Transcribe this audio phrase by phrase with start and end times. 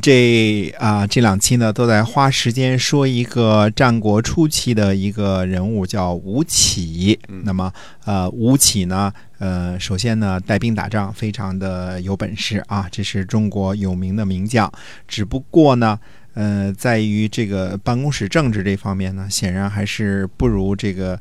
[0.00, 7.18] 这啊，这两期呢都在花时间说一个战国初期的一个人物，叫吴起。
[7.44, 7.72] 那么，
[8.04, 14.70] 呃，吴起呢，呃，首先呢带兵打仗非常的有本事啊，这是中国有名的名将。
[15.06, 15.98] 只不过呢，
[16.34, 21.20] 呃，在于这个办公室政治这方面呢，显然还是不如这个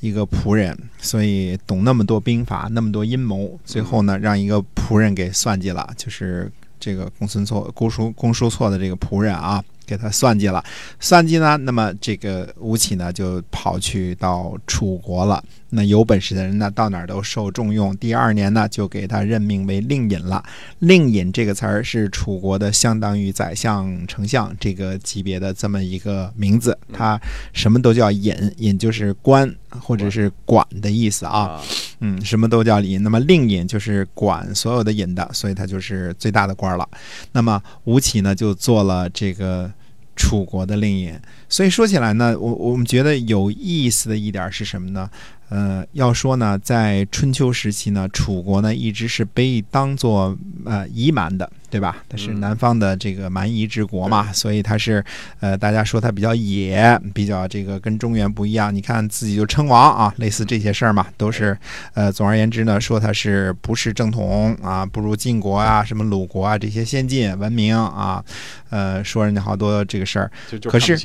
[0.00, 6.50] 一个仆人，所以懂那么多兵法，那么多阴谋，最后呢让一个仆人给算计了，就是。
[6.78, 9.62] 这个公孙错、公叔、公叔错的这个仆人啊。
[9.86, 10.64] 给他算计了，
[10.98, 15.42] 算计呢，那么这个吴起呢就跑去到楚国了。
[15.76, 17.96] 那有本事的人呢，到哪儿都受重用。
[17.96, 20.40] 第二年呢，就给他任命为令尹了。
[20.78, 26.78] 令尹这个词儿是楚国的，相当于宰相、丞相这个级别的这么一个名字。
[26.92, 27.20] 他
[27.52, 31.60] 什么都叫尹，尹就是官或者是管的意思啊。
[31.98, 33.02] 嗯，什么都叫尹。
[33.02, 36.88] 那么令尹就是管所有的尹的，所以他就是最大的官了。
[37.32, 39.68] 那么吴起呢，就做了这个。
[40.16, 41.18] 楚国的令尹，
[41.48, 45.10] 所以说起来呢，我我们觉得有意思的一点是什么呢？
[45.50, 52.02] 呃，要说呢，在春秋时期呢，楚国呢一直是被当做呃夷蛮的，对吧？
[52.08, 55.04] 它是南方的这个蛮夷之国嘛，所以它是
[55.40, 58.74] 呃，大家说它比较野，比较这个跟中原不一样。
[58.74, 61.56] 你看自己就称王啊，类似这些事儿嘛，都是
[61.92, 68.24] 呃，总而言之呢，说它是不是正统啊，不如晋国啊、什么鲁国啊这些先进文明啊，
[68.70, 70.30] 呃，说人家好多这个事儿，
[70.64, 70.98] 可是。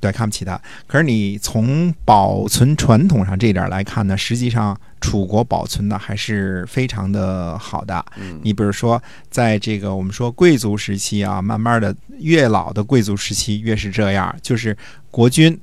[0.00, 0.60] 对，看不起他。
[0.86, 8.04] 可是你从保存传统上这一点来看呢，实际上楚国保存的还是非常的好的。
[8.42, 14.76] 你比如说，在这个我们说贵族时期啊，慢慢的越老的贵族时期越是这样，就是
[15.10, 15.58] 国君，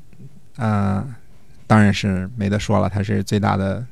[0.58, 1.14] 嗯，
[1.68, 3.84] 当然是没得说了，他是最大的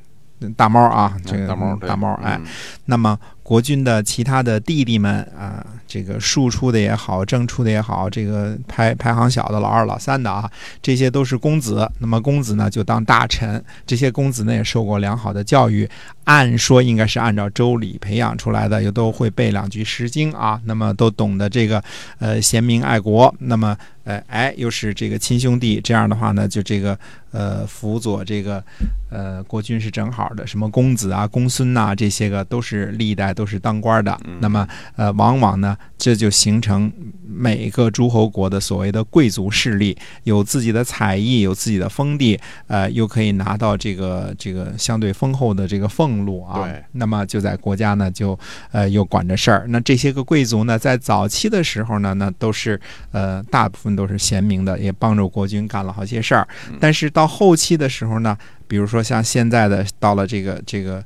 [0.55, 2.39] 大猫啊，这个大猫大猫哎，
[2.85, 3.17] 那么。
[3.43, 10.49] 国君的其他的弟弟们啊，这个庶出的也好，正出的也好，这个排排行小的老二、老三的啊，
[10.81, 11.89] 这些都是公子。
[11.99, 13.63] 那么公子呢，就当大臣。
[13.85, 15.87] 这些公子呢，也受过良好的教育，
[16.23, 20.59] 按说应该是按照周礼培养出来的，又都会背两句诗经啊。
[20.65, 21.83] 那么都懂得这个
[22.19, 23.33] 呃贤明爱国。
[23.39, 26.97] 那么呃哎，又是这个亲兄弟，这样的话呢，就这个
[27.33, 28.63] 呃辅佐这个
[29.09, 30.47] 呃国君是正好的。
[30.47, 33.33] 什么公子啊、公孙呐，这些个都是历代。
[33.33, 36.91] 都是当官的，那么呃，往往呢，这就形成
[37.25, 46.61] 每个诸侯国的所谓的贵族势力，有自己的采邑，有自己的封地，呃，又可以拿到这个这个相对丰厚的这个俸禄啊。
[46.61, 48.37] 对，那么就在国家呢，就
[48.71, 49.65] 呃又管着事儿。
[49.69, 52.79] 那这些个贵族呢，在早期的时候呢，那都是
[53.11, 56.47] 呃大部分都是贤明的，也帮助国君干了好些事儿。
[56.79, 61.03] 但是到后期的时候呢，比如说像现在的到了这个这个。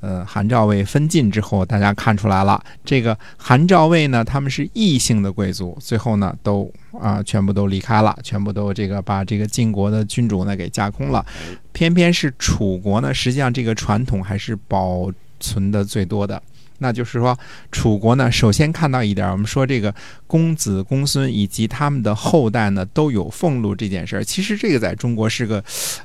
[0.00, 11.26] 呃，韩赵魏分晋之后，大家看出来了，这个韩赵魏呢，他们是异姓的贵族，最后呢，都啊，全部都离开了，全部都这个把这个晋国的君主呢给架空了，
[11.72, 16.40] 偏偏是楚国呢，实际上这个传统还是保存的最多的。
[16.78, 17.38] 那就是说，
[17.70, 19.94] 楚国呢，首先看到一点，我们说这个
[20.26, 25.62] 公子公孙以及他们的后代呢都有俸禄这件事儿，其实这个在中国是个，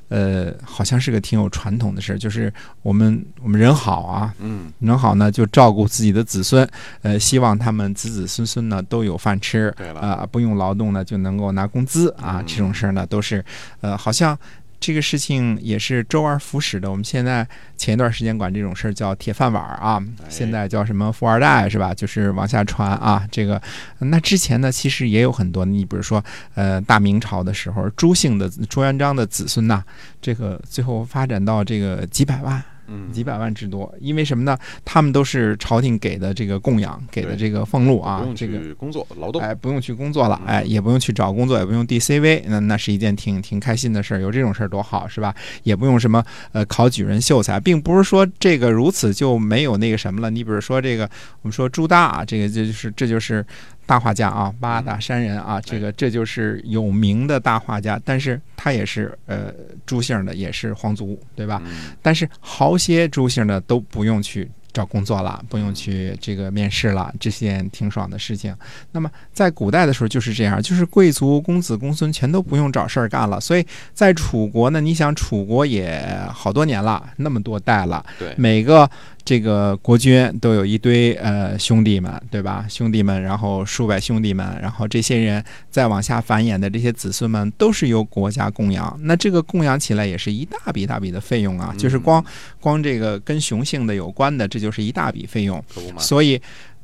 [0.10, 2.52] 呃，好像是个挺有传统的事儿，就是
[2.82, 6.68] 我们我们人好啊，嗯，人好呢就照顾自己的子孙，
[7.02, 13.44] 呃，希望他们子子孙孙呢都有饭吃，对了，啊，不用劳动呢就能够拿工资啊，这种事儿呢都是，
[13.82, 14.38] 呃，好像。
[14.86, 16.92] 这个事情也是周而复始的。
[16.92, 21.94] 我们现在前一段时间管这种事儿叫“铁饭碗”啊，现在叫什么“富二代”是吧？
[21.94, 23.26] 就是往下传啊。
[23.32, 23.62] 这个
[24.00, 25.64] 那之前呢，其实也有很多。
[25.64, 26.22] 你比如说，
[26.56, 29.82] 呃，大明朝的时候，朱姓的朱元璋的子孙呐，
[30.22, 32.62] 这个最后发展到这个几百万。
[32.88, 34.58] 嗯，几百万之多，因为什么呢？
[34.84, 44.20] 他们都是朝廷给的这个供养，给的这个俸禄啊，这个工作劳动，哎，不用去工作了，哎，也不用去找工作，也不用递 CV，那那是一件挺挺开心的事儿。
[44.20, 45.34] 有这种事儿多好，是吧？
[45.64, 50.30] 也不用什么呃考举人秀才，并不是说这个如此就没有那个什么了。
[50.30, 51.10] 你比如说这个，
[51.42, 53.46] 我们说朱大啊，这个这就是这就是。
[53.86, 59.54] 大画家啊，八大山人啊，这个这就是有名的大画家，但是他也是呃
[59.86, 61.62] 朱姓的，也是皇族，对吧？
[62.02, 64.50] 但是好些朱姓的都不用去。
[64.74, 68.52] 找工作了，不用去这个面试了，这件挺爽的事情。
[68.92, 73.40] 那么在古代的时候就是这样，就是贵族公子公孙全都不用找事儿干了。
[73.40, 73.64] 所以
[73.94, 76.04] 在楚国呢，你想楚国也
[76.34, 78.90] 好多年了，那么多代了，对，每个
[79.24, 82.66] 这个国君都有一堆呃兄弟们，对吧？
[82.68, 89.00] 兄弟们，然后数百兄弟们，然后这些人再往下繁衍的这些子孙们都是由国家供养。
[89.04, 92.26] 那这个供养起来也是一大笔大笔的费用啊，就是光
[92.60, 94.64] 光这个跟雄性的有关的这。
[94.64, 95.62] 就是一大笔费用，
[95.98, 96.42] 所以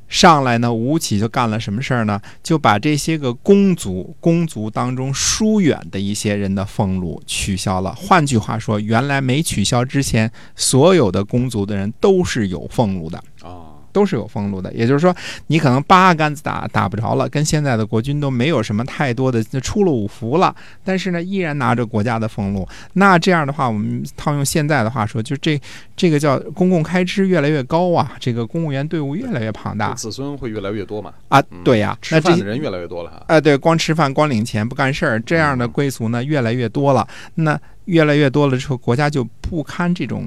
[0.10, 2.20] 上来呢，吴起就干了什么事儿呢？
[2.44, 7.94] 就把这些个公族、公族当中疏远的一些人的俸禄取消了。
[7.96, 13.79] 换句话说，原来没取消之前，所有的公族的人都是有俸禄的啊。
[13.92, 15.16] 都是有俸禄的，也就是说，
[15.48, 22.68] 你可能八竿子打打不着了，跟现在的国军都没有什么太多的出了五福了，但是呢，依然拿着国家的俸禄。
[22.94, 25.60] 那这样的话，我们套用现在的话说，就这
[25.96, 31.14] 这个叫公共开支越来越高啊，这个公务员队伍越来越庞大，子孙会越来越多嘛？
[31.30, 33.24] 啊，对呀，吃饭的人越来越多了。
[33.28, 37.08] 哎，对，光吃饭光领钱不干事儿，这样的贵族呢越来越多了。
[37.36, 37.60] 那
[37.90, 40.24] 越来越多了之后，国家就不堪这种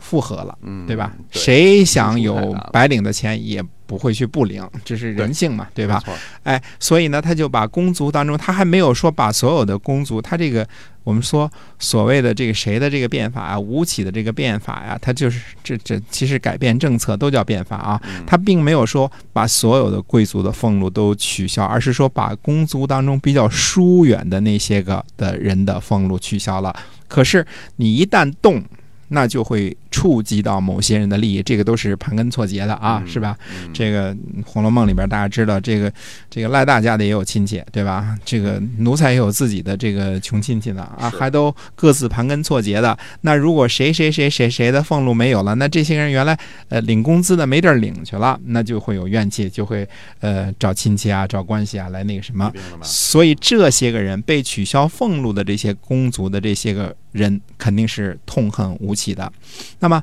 [0.00, 1.12] 负荷了，对吧？
[1.30, 6.00] 谁想有白领的钱，也不会去不领，这是人性嘛，对吧？
[6.44, 10.64] 哎，所以呢，他就把公族当中，他还没有说把所有的公族，他这个
[11.02, 26.72] 我们说所谓的这个谁的这个变法啊，吴起的这个变法呀，他就是这这其实改变政策都叫变法啊，他并没有说把所有的贵族的俸禄都取消，而是说把公族当中比较疏远的那些个的人的俸禄取消了。
[27.10, 27.44] 可是
[27.76, 28.62] 你一旦动，
[29.08, 33.36] 那就会触及到某些人的利益，这个都是盘根错节的啊，是吧？
[33.72, 34.14] 这个
[34.44, 35.92] 《红楼梦》里边大家知道，这个
[36.28, 38.16] 这个赖大家的也有亲戚，对吧？
[38.24, 42.96] 这个奴才也有自己的这个穷亲戚的啊，还都各自盘根错节的。
[43.22, 46.38] 那如果谁谁谁谁谁的俸禄没有了，那这些人原来
[46.68, 49.88] 呃领工资的没地儿领去了，那就会有怨气，就会
[50.20, 52.52] 呃找亲戚啊、找关系啊来那个什么。
[52.82, 56.94] 所以这些个人被取消俸禄的这些公族的这些个。
[57.12, 59.32] 人肯定是痛恨吴起的，
[59.80, 60.02] 那么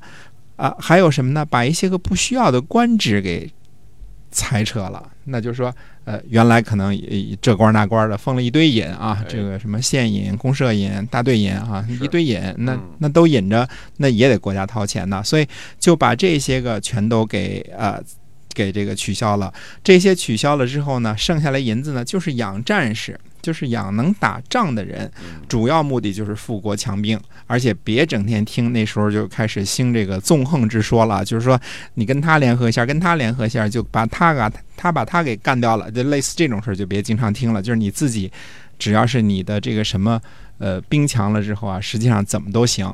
[0.57, 1.45] 啊，还有什么呢？
[1.45, 3.50] 把一些个不需要的官职给
[4.31, 5.12] 裁撤了。
[5.29, 5.74] 那就是说，
[6.06, 6.97] 呃，原来可能
[7.41, 15.21] 这官那官的封了一堆尹啊，这个什么县尹、公社尹、大队尹啊，一堆尹，那那都引着，那也得国家掏钱呢。
[15.24, 15.45] 所以
[15.79, 18.01] 就把这些个全都给呃
[18.57, 19.54] 给这个取消了。
[19.83, 23.19] 这些取消了之后呢，剩下来银子呢，就是养战士。
[23.39, 25.09] 就是养能打仗的人，
[25.48, 31.57] 主要目的就是富国强兵，而且别整天听那时候就开始兴这个纵横之说了，就是说
[31.94, 37.62] 你跟他联合一下，跟他联合一下，就把他啊他把他给干掉了，就类似这种事儿就别经常听了。
[37.62, 38.30] 就是你自己，
[38.77, 40.19] 只要是你的这个什么
[40.57, 42.94] 呃兵强了之后啊，实际上怎么都行。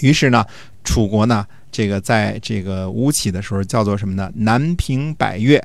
[0.00, 0.44] 于是呢，
[0.84, 4.30] 楚国呢这个在这个吴起的时候叫做什么呢？
[4.34, 5.56] 南平百越，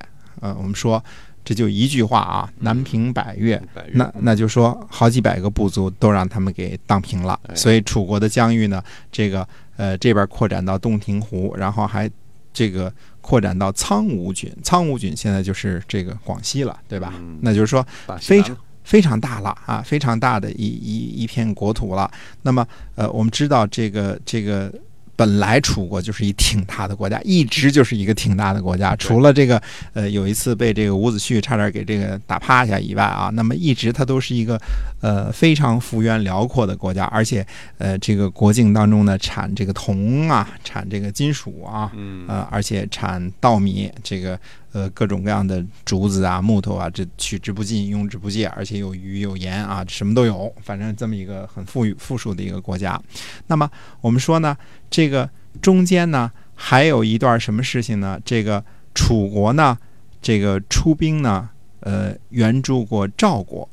[0.41, 1.03] 呃，我们说。
[1.47, 3.57] 这就一句话啊，南平百越，
[3.93, 7.39] 那那就说好几百个部族都让他们给荡平了。
[7.55, 8.83] 所以楚国的疆域呢，
[9.13, 9.47] 这个
[9.77, 12.11] 呃这边扩展到洞庭湖，然后还
[12.51, 17.13] 这个扩展到苍梧郡，苍梧郡现在就是这个广西了，对吧？
[17.39, 17.87] 那就是说
[18.19, 22.11] 非常非常大了啊，非常大的一一一片国土了。
[22.41, 24.69] 那么呃，我们知道这个这个。
[25.17, 28.95] 本来楚国就是一挺大的国家，一直就是一个挺大的国家。
[28.95, 29.61] 除了这个，
[29.93, 34.61] 呃，有一次被这个伍子胥差点给这个打趴下以外啊，那么一直它都是一个，
[35.01, 37.03] 呃，非常幅员辽阔的国家。
[37.05, 37.45] 而且，
[37.79, 41.91] 呃，这个国境当中呢，产这个铜啊，产这个金属啊，
[42.27, 44.39] 呃，而且产稻米，这个。
[44.77, 50.53] 呃，各种各样的竹子啊、木头啊，这取之不尽、用之不竭，而且有鱼有盐啊，什么都有。
[50.61, 53.01] 反正这么一个很富裕、富庶的一个国家。
[53.47, 53.67] 那么
[54.01, 54.55] 我们说呢，
[54.87, 55.27] 这个
[55.63, 58.19] 中间呢，还有一段什么事情呢？
[58.23, 58.63] 这个
[58.93, 59.75] 楚国呢，
[60.21, 63.67] 这个出兵呢，呃，援助过赵国。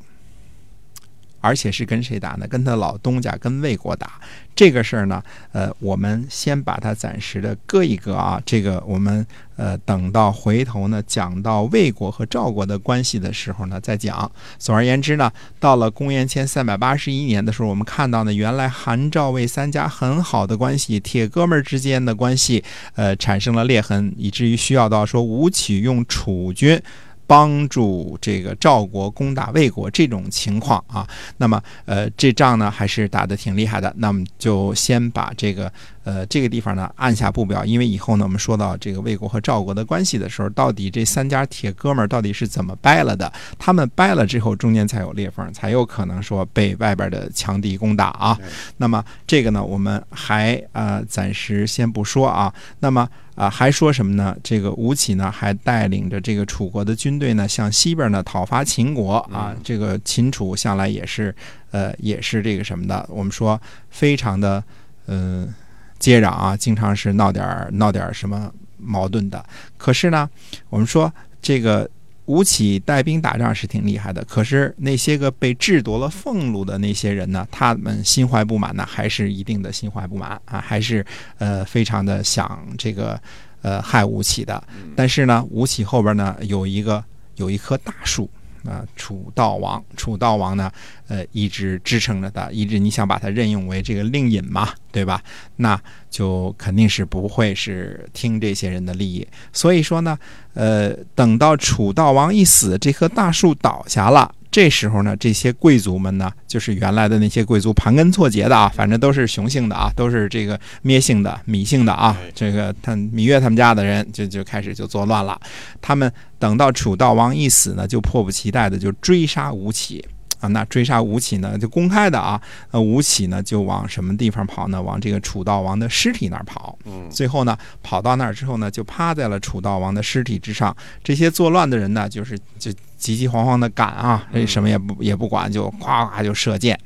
[1.45, 2.49] 而且是跟谁打呢？
[2.49, 4.13] 跟他老东家，跟魏国打。
[4.57, 5.23] 这个事儿呢，
[5.53, 8.41] 呃，我们先把它暂时的搁一搁啊。
[8.47, 14.31] 这个我们呃，等到回头呢，讲到魏国和赵国的关系的时候呢，再讲。
[14.59, 26.81] 总而言之呢，到了公元前三百八十一年的时候，我们看到呢，原来韩赵魏三家很好的关系，铁哥们儿之间的关系，呃，产生了裂痕，以至于需要到说吴起用楚军。
[27.27, 33.93] 帮助这个赵国攻打魏国这种情况啊，那么呃这仗呢还是打的挺厉害的。
[33.97, 35.73] 那么就先把这个
[36.05, 43.33] 呃这个地方呢按下不表，因为以后呢我们说到这个魏国和赵国的关系的时候，到底这三家铁哥们儿到底是怎么掰了的？
[43.59, 48.39] 他们掰了之后，中间才有裂缝，才有可能说被外边的强敌攻打啊。
[48.77, 52.55] 那么这个呢我们还呃暂时先不说啊。
[52.79, 53.09] 那么。
[53.35, 54.37] 啊，还说什么呢？
[54.45, 59.53] 这个吴起呢，还带领着这个楚国的军队呢，向西边呢讨伐秦国啊。
[59.65, 61.35] 这个秦楚向来也是，
[61.73, 63.05] 呃，也是这个什么的。
[63.11, 64.63] 我们说非常的，
[65.09, 65.53] 嗯，
[65.99, 69.45] 接壤啊，经常是闹点闹点什么矛盾的。
[69.77, 70.29] 可是呢，
[70.71, 71.89] 我们说这个。
[72.27, 81.05] 吴起带兵打仗是挺厉害的，可是那些个被制夺了俸禄的那些人呢，他们心怀不满呢，还是一定的心怀不满啊，还是
[81.37, 83.21] 呃非常的想这个
[83.61, 84.65] 呃害吴起的。
[84.97, 87.05] 但是呢，吴起后边呢有一个
[87.37, 88.31] 有一棵大树。
[88.65, 90.71] 啊，楚悼王，楚悼王呢，
[91.09, 95.23] 呃，一直支撑着他，一直你想把他任用为这个令尹嘛，对吧？
[95.57, 95.81] 那
[96.11, 99.27] 就肯定是不会是听这些人的利益。
[99.53, 100.19] 所以说呢，
[100.55, 104.35] 呃，等到楚悼王一死，这棵大树倒下了。
[104.55, 112.17] 这时候呢，这些贵族们呢，就是原来的那些贵族盘根错节的啊，反正都是雄性的啊，都是这个咩姓的、芈姓的啊。
[112.37, 115.37] 这个他芈月他们家的人就就开始就作乱了。
[115.83, 116.09] 他们
[116.39, 120.05] 等到楚悼王一死呢，就迫不及待的就追杀吴起
[120.45, 120.49] 啊。
[120.49, 122.41] 那追杀吴起呢，就公开的啊。
[122.71, 124.81] 那，吴起呢就往什么地方跑呢？
[124.81, 126.79] 往这个楚悼王的尸体那儿跑。
[126.85, 127.11] 嗯。
[127.11, 130.77] 最后呢，跑到那儿之后呢，就趴在了楚悼王的尸体之上。
[131.03, 132.73] 这些作乱的人呢，就是就。
[132.97, 136.79] 急急慌慌的赶啊，这什么也不也不管，就咵咵就射箭，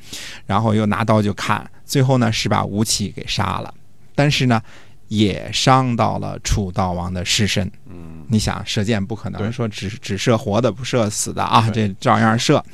[0.47, 3.73] 然后又拿刀就砍，最后呢是把吴起给杀了，
[4.17, 4.61] 但是呢
[5.07, 7.71] 也伤到了楚悼王的尸身。
[7.89, 12.65] 嗯，你想射箭不可能说只只射活的不射死的啊，这照样射。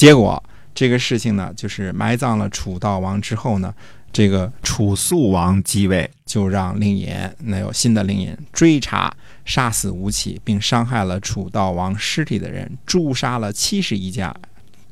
[0.00, 0.42] 结果
[0.74, 3.74] 这个事情呢，就是埋葬了楚悼王之后呢。
[4.10, 9.14] 这个楚肃王继位，就让令尹那有新的令尹追查
[9.44, 14.34] 杀死吴起，并伤害了楚悼王尸体的人，诛杀了七十一家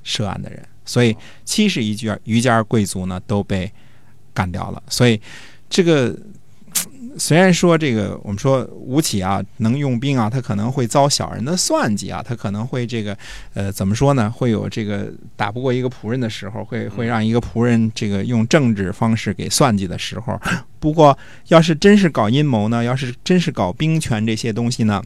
[0.05, 3.73] 涉案的人，所以七十一家余家贵族呢都被
[4.35, 4.83] 干掉了。
[4.91, 5.19] 所以
[5.71, 6.15] 这个。
[7.18, 13.16] 虽然说这个，我们说吴起啊能用兵啊，他可能会遭小人的算计啊，他可能会这个，
[13.54, 14.30] 呃，怎么说呢？
[14.30, 20.40] 会有这个打不过一个仆人的时候，会会让一个仆人这个用政治方式给算计的时候。
[20.78, 21.18] 不过，
[21.49, 25.02] 要是真是搞阴谋呢，要是真是搞兵权这些东西呢，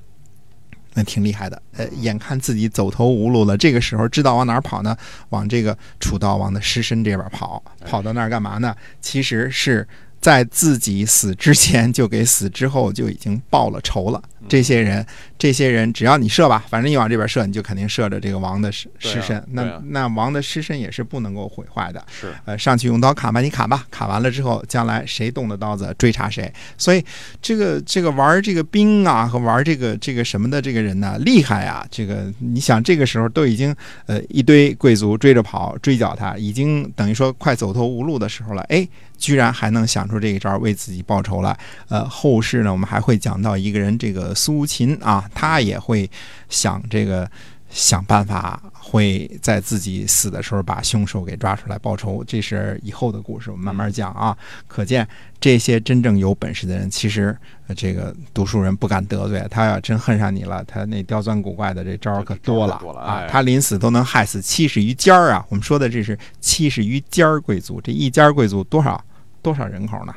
[0.93, 1.63] 那挺厉害的。
[1.79, 4.95] 呃，眼看自己走投无路了，这个时候知道往哪儿跑呢？
[5.31, 8.77] 往这个楚悼王的尸身这边跑，跑到那儿干嘛呢？
[9.01, 9.89] 其实是。
[10.23, 14.23] 在自己死之前，就给死之后就已经报了仇了。
[14.49, 15.05] 这些人，
[15.39, 19.43] 这些人，只要你射吧，反正你往这边射，你就肯定射着这个王的尸尸身。
[19.51, 22.05] 那那王的尸身也是不能够毁坏的。
[22.09, 26.53] 是，呃，上去用刀砍吧，你砍吧，砍完了之后，将来谁动的刀子，追查谁。
[26.77, 27.05] 所以，
[27.41, 31.87] 这个这个玩这个兵啊，和玩这个这个什么的这个人呢，厉害啊！
[31.91, 33.75] 这个你想，这个时候都已经
[34.07, 38.63] 呃一堆贵族追着跑，追剿他，已经等于说快走投无路的时候了。
[38.69, 38.87] 哎。
[39.19, 41.57] 居然还能想出这一招为自己报仇来，
[41.89, 46.11] 呃，后世呢，我们还会讲到一个人，这个苏秦啊，他也会
[46.49, 47.31] 想这个
[47.71, 52.23] 想办法，会在自己死的时候把凶手给抓出来报仇。
[52.25, 54.37] 这是以后的故事，我们慢慢讲啊。
[54.69, 55.07] 可见
[55.41, 57.37] 这些真正有本事的人，其实
[57.75, 59.47] 这个读书人不敢得罪。
[59.51, 63.27] 他要真恨上你了，他那刁钻古怪的这招可多了啊！
[63.29, 65.45] 他临死都能害死七十余家儿啊！
[65.49, 69.03] 我们说的这是七十余家儿贵族，这一家贵族多少？
[69.41, 70.15] 多少人口呢？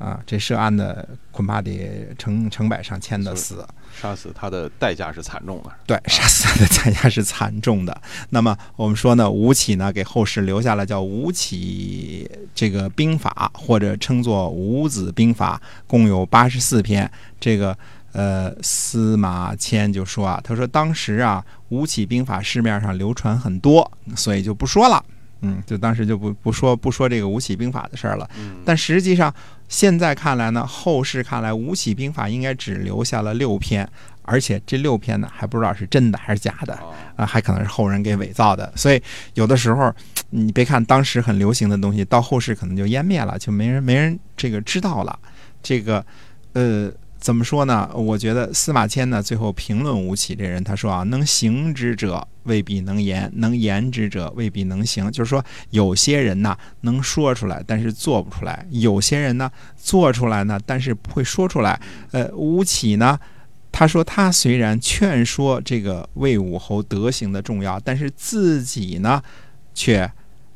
[0.00, 3.62] 啊，这涉案的恐怕得成成百上千的死，
[3.94, 5.70] 杀死他的代价是惨重的。
[5.86, 8.00] 对，杀死他的代价是惨重的。
[8.30, 17.08] 那么我们说呢，吴起呢给后世留下了叫《吴起这个兵法》，或者称作《吴子兵法》，共有八十四篇。
[17.38, 17.76] 这个
[18.12, 25.04] 呃，司马迁就说啊，他说当时啊，《吴起兵法》市面上流传很多，所以就不说了。
[25.42, 28.28] 嗯，就当时就不不说不说这个吴起兵法的事儿了。
[28.62, 29.34] 但实际上
[29.70, 33.88] 现在看来呢，后世看来吴起兵法应该只留下了六篇，
[34.22, 36.78] 而且这六篇呢还不知道是真的还是假的
[37.16, 38.70] 啊，还可能是后人给伪造的。
[38.76, 39.02] 所以
[39.34, 39.90] 有的时候
[40.28, 45.18] 你别看当时很流行的东西，到后世可能就湮灭了，就没人没人这个知道了。
[45.62, 46.04] 这个
[46.52, 46.92] 呃。
[47.20, 47.90] 怎么说呢？
[47.94, 55.12] 我觉得司马迁呢，最后评论吴起这人，他说啊，能行之者未必能言，能言之者未必能行。
[55.12, 61.78] 就是说，有些人呢能说出来，但是做不出来；有些人呢做出来呢，但是不会说出来。
[62.12, 63.20] 呃，吴起呢，
[63.70, 69.22] 他说他虽然劝说这个魏武侯德行的重要，但是自己呢，
[69.74, 70.10] 却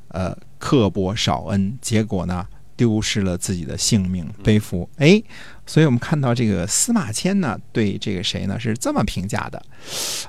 [0.09, 2.47] 呃刻薄少恩，结果呢。
[2.77, 5.23] 丢失了自己的性命，背负哎，
[5.67, 9.63] 所以我们看到这个司马迁呢，对这个谁呢是这么评价的，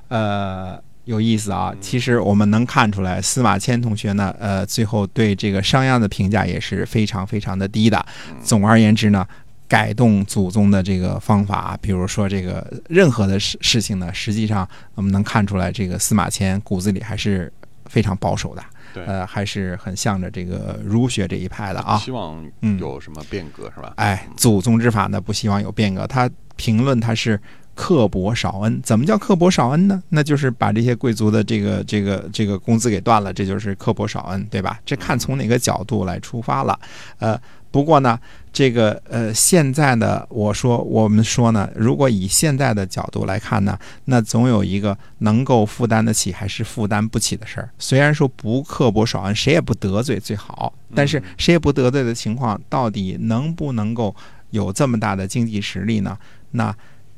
[0.08, 1.74] 呃，有意思啊。
[1.82, 8.06] 其实我们能看出来，司马迁同学呢，呃，最后对这个商鞅的评价也是非常非常的低的。
[8.44, 9.28] 总而言之呢，
[9.68, 17.52] 改动祖宗的这个方法，比如说这个任何的事事情呢，实际上我们能看出来，这个司马迁骨子里还是
[17.90, 18.64] 非常保守的。
[19.06, 21.98] 呃，还是很向着这个儒学这一派的啊。
[21.98, 22.50] 希望
[22.80, 23.94] 有什么变革是吧？
[23.98, 26.08] 哎，祖宗之法呢，不希望有变革。
[26.08, 27.38] 他评论他是
[27.74, 30.02] 刻薄少恩，怎么叫刻薄少恩呢？
[30.08, 34.80] 那就是把这些贵族的这个这个这个工资给断了，这就是刻薄少恩，对吧？
[34.86, 36.80] 这看从哪个角度来出发了。
[37.20, 37.38] 呃，
[37.76, 38.18] 不过呢，
[38.54, 47.70] 这个呃，现在的我说我们说呢，如果以现在的角度来看呢，那总有一个能够负担得起还是负担不起的事儿。
[47.78, 54.16] 虽然说不刻薄少恩，谁也不得罪最好，但是谁也不得罪的情况，到底能不能够
[54.52, 56.18] 有这么大的经济实力呢？
[56.52, 56.74] 那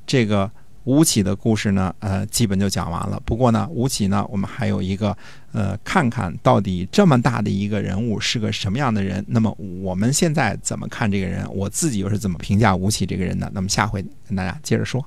[0.08, 0.50] 这个。
[0.88, 3.22] 吴起的故事呢，呃，基本就讲完了。
[3.25, 5.15] 不过呢，吴起呢，我们还有一个，
[5.51, 9.24] 呃，看看到底这么大的一个人物是个什么样的人。
[9.27, 9.51] 那么
[9.82, 11.46] 我们现在怎么看这个人？
[11.53, 13.51] 我自己又是怎么评价吴起这个人的？
[13.53, 15.06] 那么下回跟大家接着说。